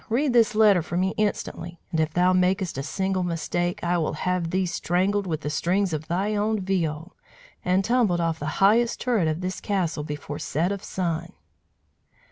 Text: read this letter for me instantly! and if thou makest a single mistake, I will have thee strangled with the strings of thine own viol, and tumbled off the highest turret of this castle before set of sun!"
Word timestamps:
read 0.09 0.33
this 0.33 0.55
letter 0.55 0.81
for 0.81 0.97
me 0.97 1.13
instantly! 1.15 1.79
and 1.91 1.99
if 1.99 2.11
thou 2.11 2.33
makest 2.33 2.75
a 2.75 2.81
single 2.81 3.21
mistake, 3.21 3.83
I 3.83 3.99
will 3.99 4.13
have 4.13 4.49
thee 4.49 4.65
strangled 4.65 5.27
with 5.27 5.41
the 5.41 5.49
strings 5.51 5.93
of 5.93 6.07
thine 6.07 6.35
own 6.37 6.59
viol, 6.61 7.15
and 7.63 7.85
tumbled 7.85 8.19
off 8.19 8.39
the 8.39 8.47
highest 8.57 8.99
turret 8.99 9.27
of 9.27 9.41
this 9.41 9.61
castle 9.61 10.03
before 10.03 10.39
set 10.39 10.71
of 10.71 10.83
sun!" 10.83 11.33